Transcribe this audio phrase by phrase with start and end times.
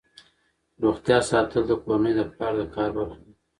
[0.83, 3.25] روغتیا ساتل د کورنۍ د پلار د کار برخه ده.